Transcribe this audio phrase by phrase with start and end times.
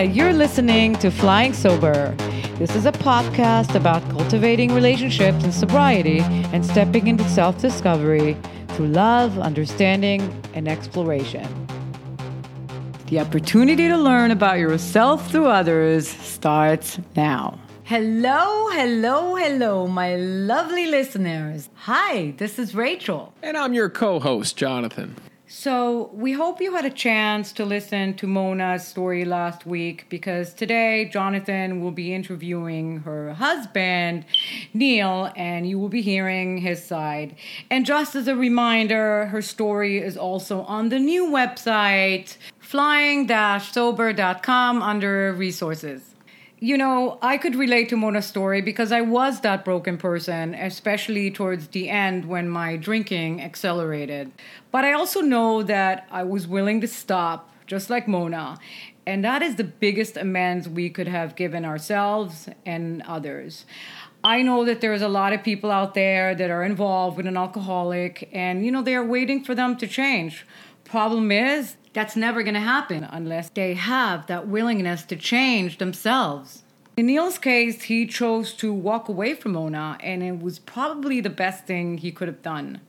[0.00, 2.14] Hi, you're listening to Flying Sober.
[2.58, 6.20] This is a podcast about cultivating relationships and sobriety
[6.54, 8.34] and stepping into self discovery
[8.68, 10.22] through love, understanding,
[10.54, 11.46] and exploration.
[13.08, 17.60] The opportunity to learn about yourself through others starts now.
[17.84, 21.68] Hello, hello, hello, my lovely listeners.
[21.74, 23.34] Hi, this is Rachel.
[23.42, 25.14] And I'm your co host, Jonathan.
[25.52, 30.54] So, we hope you had a chance to listen to Mona's story last week because
[30.54, 34.26] today Jonathan will be interviewing her husband,
[34.72, 37.34] Neil, and you will be hearing his side.
[37.68, 44.82] And just as a reminder, her story is also on the new website, flying sober.com
[44.82, 46.09] under resources.
[46.62, 51.30] You know, I could relate to Mona's story because I was that broken person, especially
[51.30, 54.30] towards the end when my drinking accelerated.
[54.70, 58.58] But I also know that I was willing to stop, just like Mona.
[59.06, 63.64] And that is the biggest amends we could have given ourselves and others.
[64.22, 67.38] I know that there's a lot of people out there that are involved with an
[67.38, 70.44] alcoholic and, you know, they are waiting for them to change.
[70.90, 76.64] Problem is, that's never going to happen unless they have that willingness to change themselves.
[76.96, 81.30] In Neil's case, he chose to walk away from Mona, and it was probably the
[81.30, 82.80] best thing he could have done.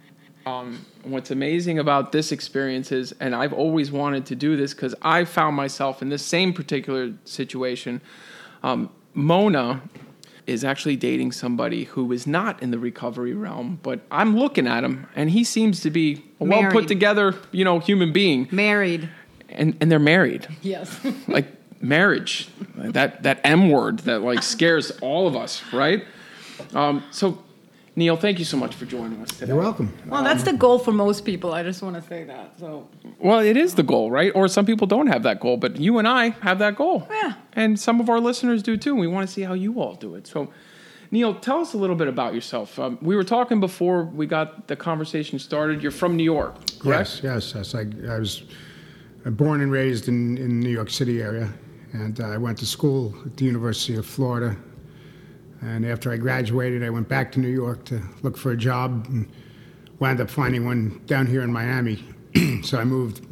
[0.47, 4.95] Um, what's amazing about this experience is, and I've always wanted to do this because
[5.03, 8.01] I found myself in this same particular situation.
[8.63, 9.83] Um, Mona
[10.51, 14.83] is actually dating somebody who is not in the recovery realm, but I'm looking at
[14.83, 18.47] him and he seems to be a well put together, you know, human being.
[18.51, 19.09] Married.
[19.49, 20.47] And and they're married.
[20.61, 20.99] Yes.
[21.27, 21.47] like
[21.81, 22.49] marriage.
[22.75, 26.05] That that M word that like scares all of us, right?
[26.73, 27.41] Um, so
[27.95, 29.47] Neil, thank you so much for joining us today.
[29.47, 29.91] You're welcome.
[30.07, 31.53] Well, that's the goal for most people.
[31.53, 32.57] I just want to say that.
[32.57, 32.87] So.
[33.19, 34.31] Well, it is the goal, right?
[34.33, 37.05] Or some people don't have that goal, but you and I have that goal.
[37.11, 37.33] Yeah.
[37.51, 38.95] And some of our listeners do too.
[38.95, 40.25] We want to see how you all do it.
[40.25, 40.53] So,
[41.11, 42.79] Neil, tell us a little bit about yourself.
[42.79, 45.83] Um, we were talking before we got the conversation started.
[45.83, 47.19] You're from New York, correct?
[47.21, 47.75] Yes, yes, yes.
[47.75, 48.43] I, I was
[49.25, 51.49] born and raised in in New York City area,
[51.91, 54.55] and I went to school at the University of Florida
[55.61, 59.05] and after I graduated, I went back to New York to look for a job
[59.09, 59.31] and
[59.99, 62.03] wound up finding one down here in Miami.
[62.63, 63.25] so I moved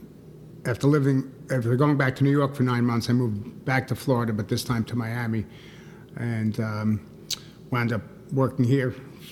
[0.65, 3.09] after living after going back to New York for nine months.
[3.09, 5.45] I moved back to Florida, but this time to Miami,
[6.17, 7.09] and um,
[7.71, 8.91] wound up working here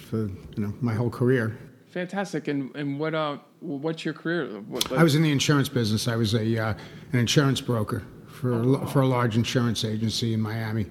[0.09, 1.55] for you know my whole career.
[1.91, 2.47] Fantastic.
[2.47, 4.47] And and what uh what's your career?
[4.67, 4.99] What, like?
[4.99, 6.07] I was in the insurance business.
[6.07, 6.73] I was a uh,
[7.13, 10.87] an insurance broker for oh, for a large insurance agency in Miami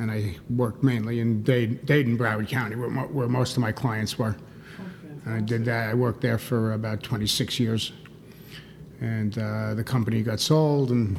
[0.00, 4.18] and I worked mainly in Dade, Dade Broward County, where, where, most of my clients
[4.18, 4.34] were.
[5.26, 5.90] And I did that.
[5.90, 7.92] I worked there for about 26 years,
[9.02, 11.18] and uh, the company got sold, and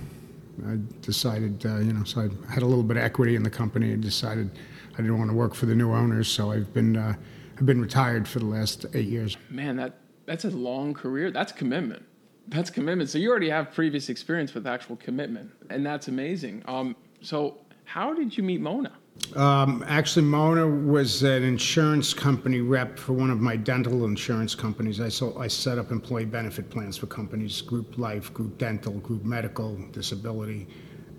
[0.68, 3.52] I decided, uh, you know, so I had a little bit of equity in the
[3.52, 4.50] company, and decided
[4.94, 7.14] I didn't want to work for the new owners, so I've been uh,
[7.58, 9.38] I've been retired for the last eight years.
[9.52, 11.30] Man, that that's a long career.
[11.30, 12.04] That's commitment.
[12.48, 13.12] That's commitment.
[13.12, 16.64] So you already have previous experience with actual commitment, and that's amazing.
[16.66, 17.61] Um, so
[17.92, 18.94] how did you meet Mona?
[19.36, 25.02] Um, actually, Mona was an insurance company rep for one of my dental insurance companies.
[25.02, 29.26] I, so, I set up employee benefit plans for companies group life, group dental, group
[29.26, 30.68] medical, disability.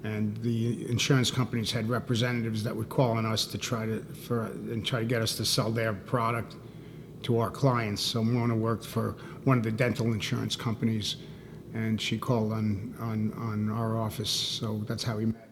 [0.05, 4.47] And the insurance companies had representatives that would call on us to try to for
[4.47, 6.57] and try to get us to sell their product
[7.25, 8.03] to our clients.
[8.03, 11.17] So Mona worked for one of the dental insurance companies,
[11.75, 14.31] and she called on on, on our office.
[14.31, 15.52] So that's how we met.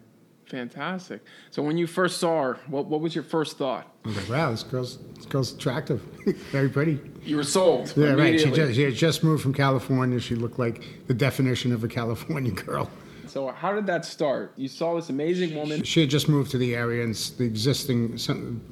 [0.51, 1.23] Fantastic.
[1.49, 3.87] So when you first saw her, what, what was your first thought?
[4.03, 6.01] I was like, wow, this girl's, this girl's attractive,
[6.51, 6.99] very pretty.
[7.23, 7.93] You were sold.
[7.95, 8.37] Yeah, right.
[8.37, 10.19] She, just, she had just moved from California.
[10.19, 12.91] She looked like the definition of a California girl.
[13.27, 14.51] So how did that start?
[14.57, 15.83] You saw this amazing woman.
[15.83, 18.17] She had just moved to the area, and the existing,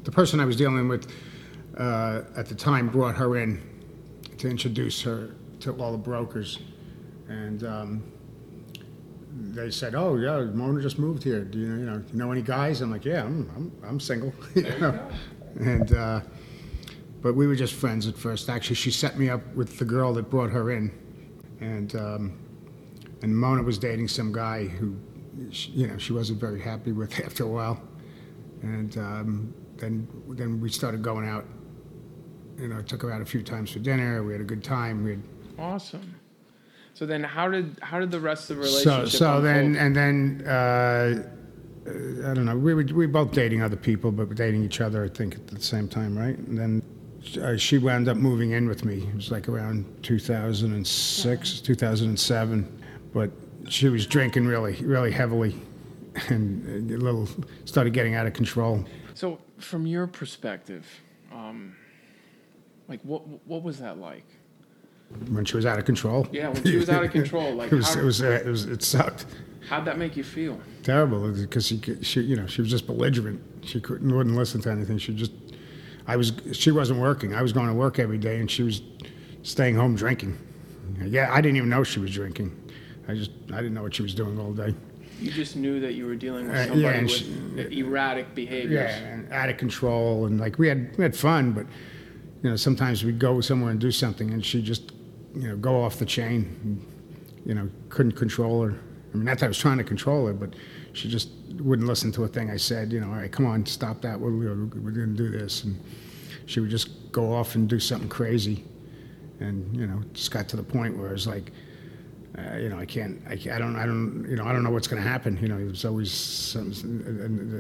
[0.03, 1.09] the person I was dealing with
[1.78, 3.61] uh, at the time brought her in
[4.38, 5.29] to introduce her
[5.61, 6.59] to all the brokers,
[7.29, 7.63] and.
[7.63, 8.03] Um,
[9.40, 11.44] they said, "Oh yeah, Mona just moved here.
[11.44, 14.34] Do you, you know you know any guys?" I'm like, "Yeah, I'm I'm, I'm single."
[15.59, 16.22] and uh,
[17.22, 18.50] but we were just friends at first.
[18.50, 20.91] Actually, she set me up with the girl that brought her in,
[21.59, 22.40] and um,
[23.22, 24.96] and Mona was dating some guy who,
[25.50, 27.82] you know, she wasn't very happy with after a while,
[28.62, 31.46] and um, then then we started going out.
[32.58, 34.22] You know, took her out a few times for dinner.
[34.22, 35.03] We had a good time.
[35.03, 35.24] We had
[35.58, 36.18] awesome.
[36.99, 39.07] So then, how did how did the rest of the relationship?
[39.07, 41.23] So so then and then uh,
[41.87, 42.57] I don't know.
[42.57, 45.05] We were we were both dating other people, but we're dating each other.
[45.05, 46.37] I think at the same time, right?
[46.37, 46.84] And then
[47.41, 49.07] uh, she wound up moving in with me.
[49.07, 52.84] It was like around 2006, 2007.
[53.13, 53.31] But
[53.69, 55.55] she was drinking really really heavily,
[56.28, 57.29] and a little
[57.63, 58.84] started getting out of control.
[59.13, 60.85] So, from your perspective,
[61.31, 61.78] um,
[62.90, 64.25] like what what was that like?
[65.29, 66.28] When she was out of control.
[66.32, 68.50] Yeah, when she was out of control, like it was, how- it was, uh, it
[68.50, 69.26] was, it sucked.
[69.67, 70.59] How'd that make you feel?
[70.84, 73.40] terrible because she, she, you know, she was just belligerent.
[73.64, 74.97] She couldn't, wouldn't listen to anything.
[74.97, 75.32] She just,
[76.08, 77.35] I was, she wasn't working.
[77.35, 78.82] I was going to work every day, and she was
[79.44, 80.38] staying home drinking.
[81.03, 82.55] Yeah, I didn't even know she was drinking.
[83.08, 84.73] I just, I didn't know what she was doing all day.
[85.20, 88.91] You just knew that you were dealing with Uh, somebody yeah, with she- erratic behaviors.
[88.91, 91.66] Yeah, and out of control, and like we had, we had fun, but
[92.41, 94.94] you know, sometimes we'd go somewhere and do something, and she just,
[95.35, 96.85] you know, go off the chain.
[97.46, 98.79] You know, couldn't control her.
[99.14, 100.53] I mean, not that I was trying to control her, but
[100.93, 101.29] she just
[101.59, 102.91] wouldn't listen to a thing I said.
[102.91, 104.20] You know, all right, come on, stop that.
[104.20, 104.55] We're, we're,
[104.91, 105.81] going to do this, and
[106.46, 108.64] she would just go off and do something crazy,
[109.40, 111.52] and you know, just got to the point where it was like.
[112.37, 114.70] Uh, you know, I can't, I, I don't, I don't, you know, I don't know
[114.70, 115.37] what's going to happen.
[115.41, 116.72] You know, there's always some,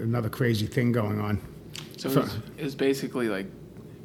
[0.03, 1.41] another crazy thing going on.
[1.97, 3.47] So it was, it was basically like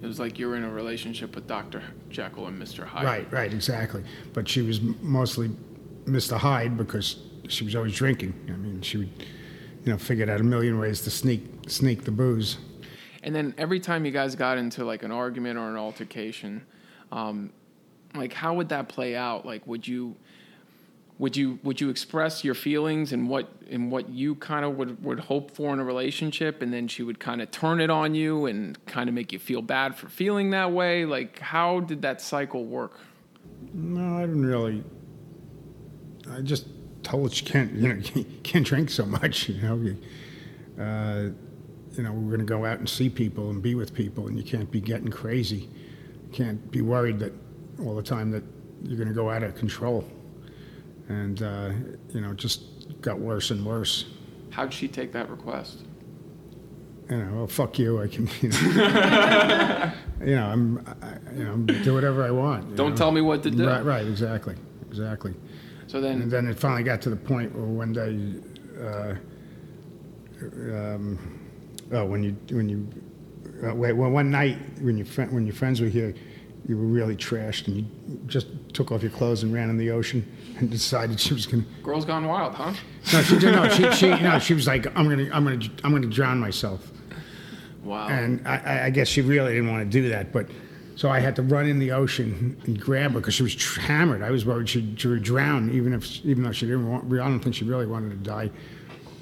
[0.04, 1.82] it was like you were in a relationship with Dr.
[2.10, 2.84] Jekyll and Mr.
[2.84, 3.04] Hyde.
[3.04, 4.04] Right, right, exactly.
[4.34, 5.48] But she was mostly
[6.04, 6.36] Mr.
[6.36, 7.16] Hyde because
[7.48, 8.34] she was always drinking.
[8.48, 9.08] I mean, she would,
[9.82, 12.58] you know, figured out a million ways to sneak sneak the booze.
[13.22, 16.66] And then every time you guys got into like an argument or an altercation,
[17.10, 17.50] um,
[18.14, 19.46] like how would that play out?
[19.46, 20.16] Like, would you
[21.19, 25.02] would you would you express your feelings and what and what you kind of would
[25.05, 28.14] would hope for in a relationship, and then she would kind of turn it on
[28.14, 31.05] you and kind of make you feel bad for feeling that way?
[31.05, 32.99] Like, how did that cycle work?
[33.72, 34.82] No, I didn't really.
[36.31, 36.66] I just
[37.02, 39.49] told her she can't, you know, you can't drink so much.
[39.49, 41.31] You know, uh,
[41.96, 44.37] you know, we're going to go out and see people and be with people, and
[44.37, 45.69] you can't be getting crazy.
[46.26, 47.32] You can't be worried that
[47.81, 48.43] all the time that
[48.82, 50.05] you're going to go out of control.
[51.08, 51.70] And uh,
[52.10, 54.06] you know, just got worse and worse.
[54.50, 55.82] How'd she take that request?
[57.10, 58.00] You know, well, fuck you.
[58.00, 62.76] I can, you know, you know, I'm, I, you know, do whatever I want.
[62.76, 62.96] Don't know?
[62.96, 63.66] tell me what to do.
[63.66, 64.56] Right, right, exactly,
[64.88, 65.34] exactly.
[65.86, 68.40] So then, And then, it finally got to the point where one day,
[68.82, 69.14] uh,
[70.42, 71.18] um,
[71.92, 72.88] oh, when you when you
[73.62, 76.14] uh, wait, well, one night when your friend when your friends were here,
[76.66, 77.84] you were really trashed, and you
[78.26, 80.26] just took off your clothes and ran in the ocean
[80.58, 81.64] and decided she was gonna.
[81.82, 82.72] girls gone wild, huh?
[83.12, 83.69] No, she no.
[83.69, 84.38] She, she no.
[84.38, 86.90] She was like, I'm gonna I'm gonna I'm gonna drown myself.
[87.82, 88.08] Wow.
[88.08, 90.49] And I- I, guess she really didn't want to do that, but
[90.96, 93.81] so I had to run in the ocean and grab her because she was tr-
[93.81, 94.22] hammered.
[94.22, 97.12] I was worried she'd, she would drown, even if even though she didn't want.
[97.12, 98.50] I don't think she really wanted to die.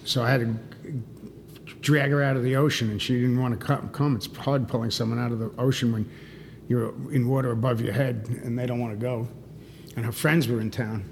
[0.04, 0.92] So I had to
[1.80, 3.88] drag her out of the ocean, and she didn't want to come.
[3.88, 4.14] come.
[4.14, 6.08] It's hard pulling someone out of the ocean when
[6.68, 9.28] you're in water above your head and they don't want to go.
[9.96, 11.04] And her friends were in town,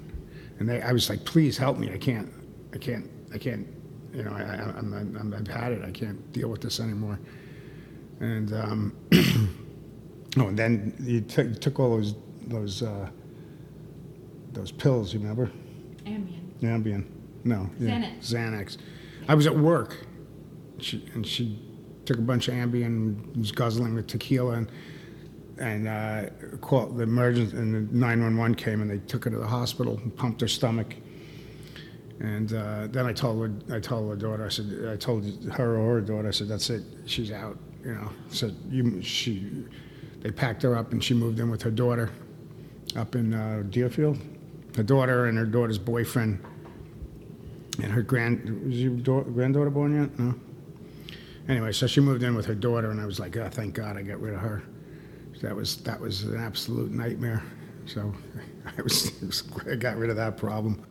[0.59, 1.91] and they, I was like, "Please help me!
[1.93, 2.29] I can't,
[2.73, 3.67] I can't, I can't.
[4.13, 5.85] You know, I, I, I'm, I'm, I've had it.
[5.85, 7.19] I can't deal with this anymore."
[8.19, 8.95] And um,
[10.37, 12.15] oh, and then you, took you took all those
[12.47, 13.09] those uh,
[14.53, 15.13] those pills.
[15.13, 15.51] You remember?
[16.05, 16.41] Ambien.
[16.61, 17.05] Ambien.
[17.43, 17.69] No.
[17.79, 18.19] yeah, Xanax.
[18.19, 18.77] Xanax.
[19.27, 20.05] I was at work,
[20.79, 21.59] she, and she
[22.05, 24.71] took a bunch of Ambien, and was guzzling the tequila, and
[25.61, 26.23] and uh,
[26.57, 30.15] called the emergency, and the 911 came, and they took her to the hospital and
[30.15, 30.95] pumped her stomach.
[32.19, 35.77] And uh, then I told her, I told her daughter, I said, I told her
[35.77, 38.09] or her daughter, I said, that's it, she's out, you know.
[38.29, 39.65] So you, she,
[40.21, 42.09] they packed her up, and she moved in with her daughter,
[42.95, 44.17] up in uh, Deerfield.
[44.75, 46.43] Her daughter and her daughter's boyfriend,
[47.83, 50.19] and her grand, was your da- granddaughter born yet?
[50.19, 50.33] No.
[51.47, 53.95] Anyway, so she moved in with her daughter, and I was like, oh, thank God
[53.95, 54.63] I got rid of her.
[55.41, 57.43] That was that was an absolute nightmare.
[57.85, 58.13] So
[58.77, 59.11] I was,
[59.69, 60.85] I got rid of that problem.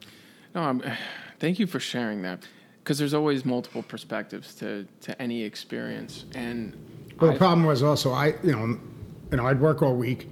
[0.55, 0.83] No, I'm,
[1.39, 2.47] thank you for sharing that
[2.83, 6.25] because there's always multiple perspectives to, to any experience.
[6.35, 6.75] And
[7.21, 8.79] Well, the I- problem was also I, you know,
[9.31, 10.29] you know, I'd work all week,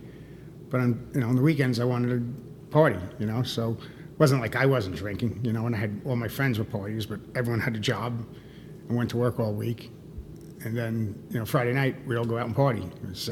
[0.70, 3.42] but on you know on the weekends I wanted to party, you know.
[3.44, 6.58] So it wasn't like I wasn't drinking, you know, and I had all my friends
[6.58, 8.26] were parties, but everyone had a job
[8.88, 9.92] and went to work all week.
[10.64, 12.82] And then, you know, Friday night we all go out and party,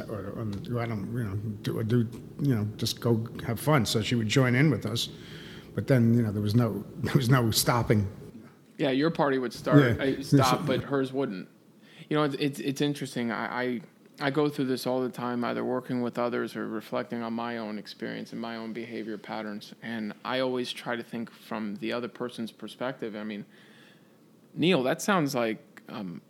[0.08, 2.08] or, or, or go out and you know do, do
[2.40, 3.84] you know just go have fun.
[3.84, 5.08] So she would join in with us,
[5.74, 8.06] but then you know there was no there was no stopping.
[8.78, 10.04] yeah, your party would start, Yeah.
[10.04, 11.48] uh, stop, but hers wouldn't.
[12.08, 13.32] You know, it's it's, it's interesting.
[13.32, 13.80] I, I
[14.20, 17.58] I go through this all the time, either working with others or reflecting on my
[17.58, 19.74] own experience and my own behavior patterns.
[19.82, 23.14] And I always try to think from the other person's perspective.
[23.16, 23.44] I mean,
[24.54, 25.58] Neil, that sounds like
[25.90, 26.22] um,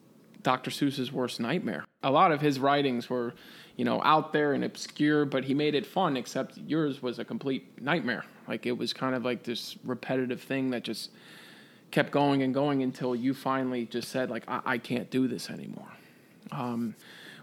[0.46, 0.70] Dr.
[0.70, 1.84] Seuss's worst nightmare.
[2.04, 3.34] A lot of his writings were,
[3.74, 6.16] you know, out there and obscure, but he made it fun.
[6.16, 8.24] Except yours was a complete nightmare.
[8.46, 11.10] Like it was kind of like this repetitive thing that just
[11.90, 15.50] kept going and going until you finally just said like I, I can't do this
[15.50, 15.90] anymore.
[16.52, 16.94] Um,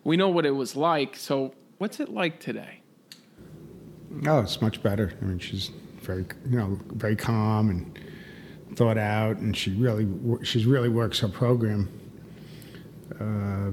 [0.05, 1.17] we know what it was like.
[1.17, 2.79] So what's it like today?
[4.25, 5.11] Oh, it's much better.
[5.21, 7.99] I mean, she's very, you know, very calm and
[8.77, 10.07] thought out, and she really,
[10.45, 11.99] she's really works her program.
[13.19, 13.71] Uh,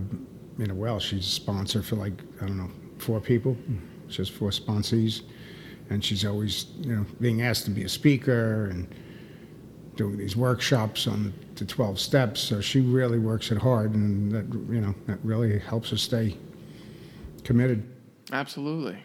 [0.58, 3.56] you know, well, she's a sponsor for like I don't know four people.
[4.08, 5.22] She has four sponsees,
[5.88, 8.92] and she's always, you know, being asked to be a speaker and
[9.96, 12.40] doing these workshops on the 12 steps.
[12.40, 16.36] So she really works it hard, and that, you know, that really helps her stay
[17.44, 17.86] committed.
[18.32, 18.98] Absolutely.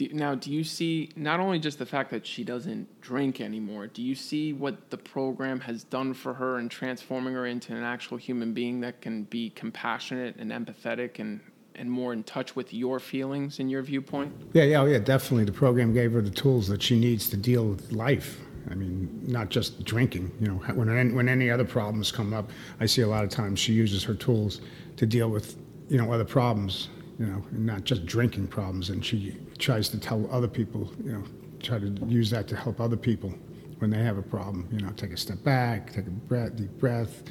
[0.00, 3.86] Do, now, do you see not only just the fact that she doesn't drink anymore,
[3.86, 7.82] do you see what the program has done for her in transforming her into an
[7.82, 11.40] actual human being that can be compassionate and empathetic and,
[11.74, 14.32] and more in touch with your feelings and your viewpoint?
[14.54, 15.44] Yeah, yeah, oh, yeah, definitely.
[15.44, 18.40] The program gave her the tools that she needs to deal with life.
[18.70, 20.32] I mean, not just drinking.
[20.40, 23.58] You know, when when any other problems come up, I see a lot of times
[23.58, 24.62] she uses her tools
[24.96, 25.58] to deal with
[25.90, 26.88] you know other problems.
[27.20, 30.90] You know, not just drinking problems, and she tries to tell other people.
[31.04, 31.24] You know,
[31.62, 33.34] try to use that to help other people
[33.78, 34.66] when they have a problem.
[34.72, 37.22] You know, take a step back, take a breath, deep breath.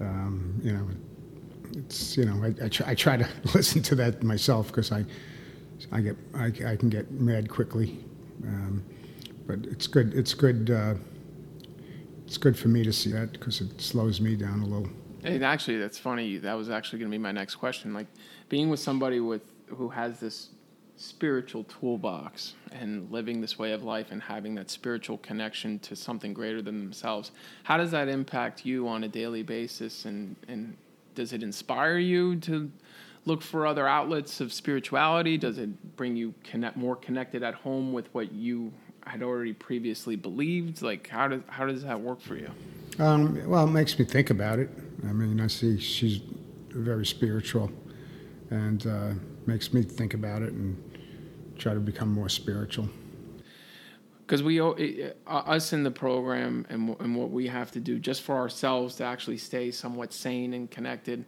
[0.00, 0.88] Um, you know,
[1.76, 5.04] it's you know I, I, try, I try to listen to that myself because I
[5.92, 8.04] I get I, I can get mad quickly.
[8.44, 8.82] Um,
[9.46, 10.14] but it's good.
[10.14, 10.68] It's good.
[10.68, 10.94] Uh,
[12.26, 14.90] it's good for me to see that because it slows me down a little.
[15.24, 16.38] And actually, that's funny.
[16.38, 17.94] That was actually going to be my next question.
[17.94, 18.06] Like
[18.48, 20.48] being with somebody with who has this
[20.96, 26.32] spiritual toolbox and living this way of life and having that spiritual connection to something
[26.32, 27.32] greater than themselves.
[27.64, 30.04] How does that impact you on a daily basis?
[30.04, 30.76] And and
[31.14, 32.70] does it inspire you to
[33.24, 35.38] look for other outlets of spirituality?
[35.38, 38.72] Does it bring you connect more connected at home with what you
[39.06, 40.82] had already previously believed?
[40.82, 42.50] Like, how does how does that work for you?
[42.98, 44.70] Um, well, it makes me think about it.
[45.08, 46.20] I mean, I see she's
[46.70, 47.70] very spiritual,
[48.50, 49.12] and uh,
[49.46, 50.76] makes me think about it and
[51.58, 52.88] try to become more spiritual.
[54.20, 54.70] Because we, uh,
[55.26, 59.04] us in the program, and and what we have to do just for ourselves to
[59.04, 61.24] actually stay somewhat sane and connected.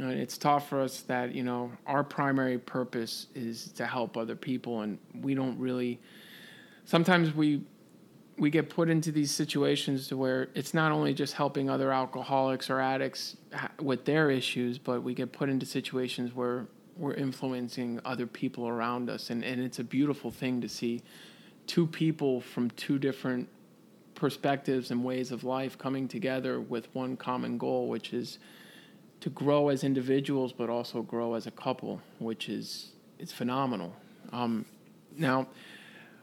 [0.00, 4.36] Uh, it's taught for us that you know our primary purpose is to help other
[4.36, 6.00] people, and we don't really
[6.84, 7.62] sometimes we
[8.36, 12.68] we get put into these situations to where it's not only just helping other alcoholics
[12.68, 13.36] or addicts
[13.80, 19.08] with their issues, but we get put into situations where we're influencing other people around
[19.08, 19.30] us.
[19.30, 21.02] And, and it's a beautiful thing to see
[21.66, 23.48] two people from two different
[24.14, 28.38] perspectives and ways of life coming together with one common goal, which is
[29.20, 33.94] to grow as individuals, but also grow as a couple, which is it's phenomenal.
[34.32, 34.64] Um,
[35.16, 35.46] now,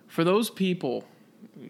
[0.08, 1.06] for those people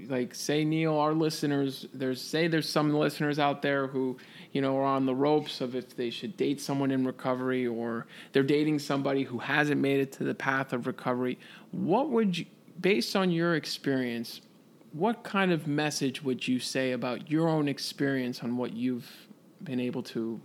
[0.08, 4.18] like say neil our listeners there's say there's some listeners out there who
[4.52, 8.06] you know are on the ropes of if they should date someone in recovery or
[8.32, 11.38] they're dating somebody who hasn't made it to the path of recovery.
[11.72, 12.46] What would you
[12.80, 14.42] based on your experience
[14.94, 19.10] what kind of message would you say about your own experience on what you've
[19.64, 20.42] been able to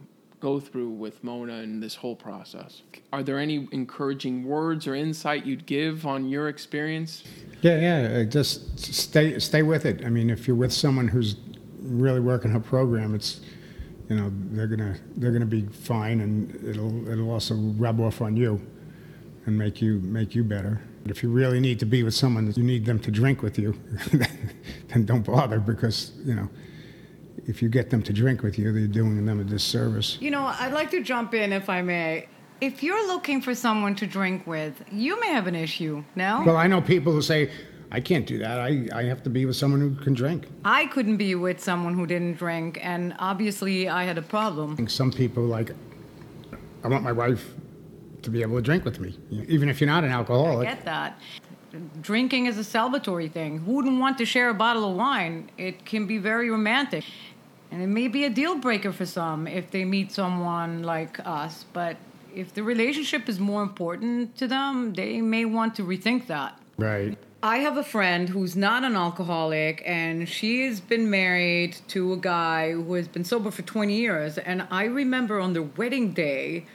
[0.46, 2.82] go through with Mona and this whole process.
[3.12, 7.24] Are there any encouraging words or insight you'd give on your experience?
[7.62, 8.20] Yeah, yeah.
[8.20, 10.04] Uh, just stay stay with it.
[10.04, 11.34] I mean, if you're with someone who's
[11.80, 13.40] really working her program, it's
[14.08, 16.34] you know they're gonna they're gonna be fine, and
[16.64, 18.52] it'll it'll also rub off on you
[19.46, 20.80] and make you make you better.
[21.02, 23.58] But if you really need to be with someone, you need them to drink with
[23.58, 23.74] you,
[24.90, 26.48] then don't bother because you know
[27.46, 30.18] if you get them to drink with you, they're doing them a disservice.
[30.20, 32.28] You know, I'd like to jump in if I may.
[32.60, 36.02] If you're looking for someone to drink with, you may have an issue.
[36.14, 36.42] No?
[36.46, 37.50] Well, I know people who say,
[37.90, 38.58] I can't do that.
[38.58, 40.46] I, I have to be with someone who can drink.
[40.64, 44.88] I couldn't be with someone who didn't drink, and obviously I had a problem.
[44.88, 45.72] Some people like,
[46.82, 47.54] I want my wife
[48.22, 50.66] to be able to drink with me, even if you're not an alcoholic.
[50.66, 51.20] I get that.
[52.00, 53.58] Drinking is a celebratory thing.
[53.58, 55.50] Who wouldn't want to share a bottle of wine?
[55.58, 57.04] It can be very romantic.
[57.70, 61.64] And it may be a deal breaker for some if they meet someone like us,
[61.72, 61.96] but
[62.34, 66.60] if the relationship is more important to them, they may want to rethink that.
[66.76, 67.16] Right.
[67.42, 72.16] I have a friend who's not an alcoholic, and she has been married to a
[72.16, 74.36] guy who has been sober for 20 years.
[74.36, 76.66] And I remember on their wedding day,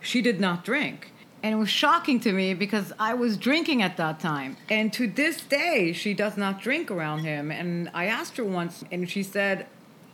[0.00, 1.12] she did not drink.
[1.42, 4.56] And it was shocking to me because I was drinking at that time.
[4.68, 7.50] And to this day, she does not drink around him.
[7.50, 9.66] And I asked her once, and she said,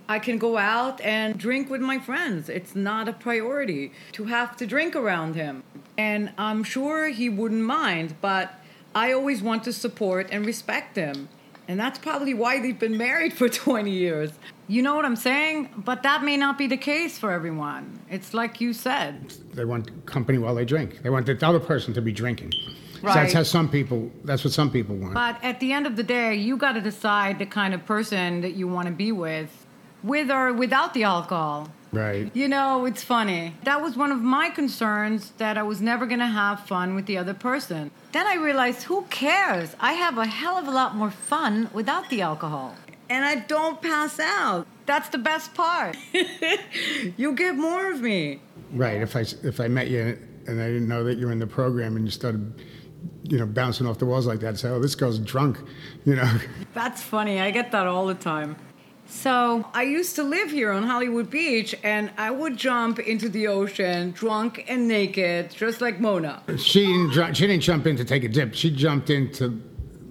[0.08, 2.48] I can go out and drink with my friends.
[2.48, 5.62] It's not a priority to have to drink around him.
[5.96, 8.52] And I'm sure he wouldn't mind, but
[8.94, 11.28] I always want to support and respect him.
[11.66, 14.30] And that's probably why they've been married for 20 years.
[14.68, 15.70] You know what I'm saying?
[15.78, 18.00] But that may not be the case for everyone.
[18.10, 19.32] It's like you said.
[19.54, 21.02] They want company while they drink.
[21.02, 22.52] They want the other person to be drinking.
[22.52, 23.14] So Right.
[23.14, 24.10] that's how some people.
[24.24, 25.14] That's what some people want.
[25.14, 28.40] But at the end of the day, you got to decide the kind of person
[28.42, 29.66] that you want to be with,
[30.04, 31.68] with or without the alcohol.
[31.92, 32.30] right.
[32.34, 33.54] You know, it's funny.
[33.64, 37.06] That was one of my concerns that I was never going to have fun with
[37.06, 37.90] the other person.
[38.12, 39.74] Then I realized, who cares?
[39.80, 42.76] I have a hell of a lot more fun without the alcohol.
[43.08, 44.66] And I don't pass out.
[44.86, 45.96] That's the best part.
[47.16, 48.40] you get more of me.
[48.72, 49.00] Right.
[49.00, 51.46] If I if I met you and I didn't know that you were in the
[51.46, 52.62] program and you started,
[53.24, 55.58] you know, bouncing off the walls like that, say, "Oh, this girl's drunk,"
[56.04, 56.30] you know.
[56.74, 57.40] That's funny.
[57.40, 58.56] I get that all the time.
[59.06, 63.46] So, I used to live here on Hollywood Beach, and I would jump into the
[63.48, 66.42] ocean drunk and naked, just like Mona.
[66.58, 67.12] She didn't.
[67.12, 68.54] dr- She didn't jump in to take a dip.
[68.54, 69.60] She jumped in to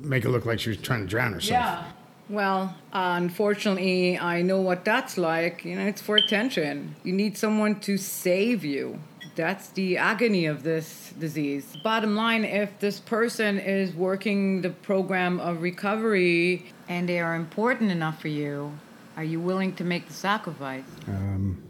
[0.04, 1.52] make it look like she was trying to drown herself.
[1.62, 1.84] Yeah.
[2.30, 5.66] Well, uh, unfortunately, I know what that's like.
[5.66, 6.96] You know, it's for attention.
[7.04, 9.00] You need someone to save you.
[9.36, 11.76] That's the agony of this disease.
[11.84, 17.92] Bottom line if this person is working the program of recovery and they are important
[17.92, 18.72] enough for you,
[19.18, 20.84] are you willing to make the sacrifice?
[21.08, 21.62] Um,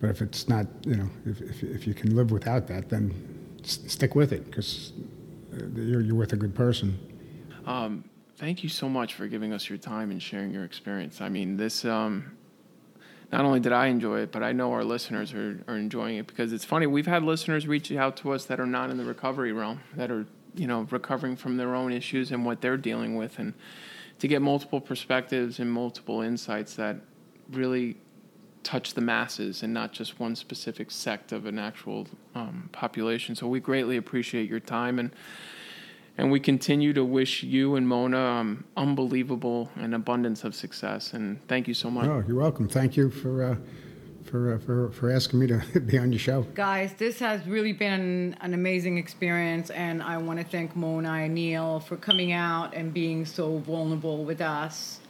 [0.00, 3.14] but if it's not, you know, if, if, if you can live without that, then
[3.62, 4.92] s- stick with it because
[5.74, 6.98] you're, you're with a good person.
[7.66, 8.04] Um,
[8.36, 11.20] thank you so much for giving us your time and sharing your experience.
[11.20, 11.84] I mean, this.
[11.84, 12.36] Um,
[13.32, 16.26] not only did I enjoy it, but I know our listeners are, are enjoying it
[16.26, 16.86] because it's funny.
[16.86, 20.10] We've had listeners reach out to us that are not in the recovery realm, that
[20.10, 23.54] are you know recovering from their own issues and what they're dealing with, and
[24.18, 26.96] to get multiple perspectives and multiple insights that
[27.50, 27.96] really
[28.62, 33.34] touch the masses and not just one specific sect of an actual um, population.
[33.34, 35.10] So we greatly appreciate your time and
[36.18, 41.12] and we continue to wish you and Mona um, unbelievable and abundance of success.
[41.12, 42.06] And thank you so much.
[42.06, 42.68] Oh, you're welcome.
[42.68, 43.56] Thank you for uh,
[44.24, 46.42] for, uh, for for asking me to be on your show.
[46.54, 51.34] Guys, this has really been an amazing experience, and I want to thank Mona and
[51.34, 55.00] Neil for coming out and being so vulnerable with us.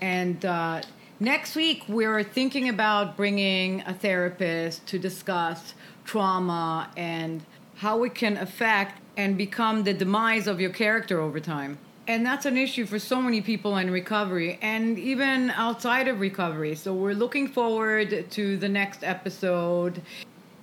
[0.00, 0.82] And uh,
[1.18, 7.44] next week, we're thinking about bringing a therapist to discuss trauma and
[7.80, 11.78] how it can affect and become the demise of your character over time.
[12.06, 16.74] And that's an issue for so many people in recovery and even outside of recovery.
[16.74, 20.02] So we're looking forward to the next episode.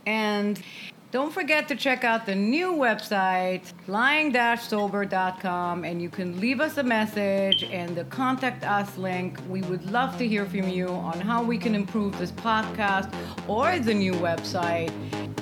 [0.06, 0.62] And
[1.10, 6.84] don't forget to check out the new website, flying-sober.com, and you can leave us a
[6.84, 9.40] message and the contact us link.
[9.50, 13.12] We would love to hear from you on how we can improve this podcast
[13.48, 14.94] or the new website.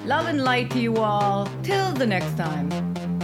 [0.05, 1.49] Love and light to you all.
[1.63, 3.14] Till the next time.